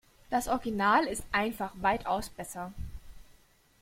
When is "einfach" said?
1.31-1.71